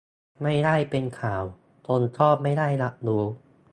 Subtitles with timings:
[0.41, 1.43] ไม่ได้เป็นข่าว
[1.87, 3.23] คนก็ไม่ได้รับรู้